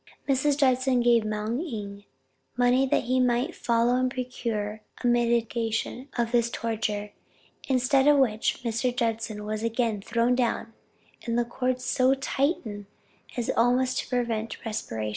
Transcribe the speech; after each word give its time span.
Mrs. 0.27 0.57
Judson 0.57 1.01
gave 1.01 1.23
Moung 1.25 1.61
Ing 1.61 2.05
money 2.57 2.87
that 2.87 3.03
he 3.03 3.19
might 3.19 3.53
follow 3.53 3.97
and 3.97 4.09
procure 4.09 4.81
a 5.03 5.05
mitigation 5.05 6.07
of 6.17 6.31
this 6.31 6.49
torture, 6.49 7.11
instead 7.67 8.07
of 8.07 8.17
which, 8.17 8.63
Mr. 8.63 8.95
Judson 8.97 9.45
was 9.45 9.61
again 9.61 10.01
thrown 10.01 10.33
down, 10.33 10.73
and 11.27 11.37
the 11.37 11.45
cords 11.45 11.85
so 11.85 12.15
tightened 12.15 12.87
as 13.37 13.51
almost 13.51 13.99
to 13.99 14.09
prevent 14.09 14.65
respiration. 14.65 15.09